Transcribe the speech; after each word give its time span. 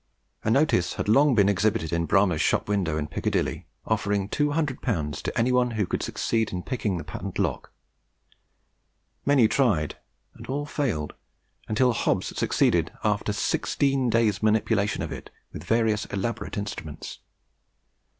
A 0.43 0.49
notice 0.49 0.93
had 0.95 1.07
long 1.07 1.35
been 1.35 1.47
exhibited 1.47 1.93
in 1.93 2.07
Bramah's 2.07 2.41
shop 2.41 2.67
window 2.67 2.97
in 2.97 3.05
Piccadilly, 3.05 3.67
offering 3.85 4.29
200L. 4.29 5.21
to 5.21 5.37
any 5.37 5.51
one 5.51 5.69
who 5.77 5.85
should 5.91 6.01
succeed 6.01 6.51
in 6.51 6.63
picking 6.63 6.97
the 6.97 7.03
patent 7.03 7.37
lock. 7.37 7.71
Many 9.27 9.47
tried, 9.47 9.97
and 10.33 10.47
all 10.47 10.65
failed, 10.65 11.13
until 11.67 11.93
Hobbs 11.93 12.35
succeeded, 12.35 12.91
after 13.03 13.31
sixteen 13.31 14.09
days' 14.09 14.41
manipulation 14.41 15.03
of 15.03 15.11
it 15.11 15.29
with 15.53 15.63
various 15.65 16.05
elaborate 16.05 16.57
instruments. 16.57 17.19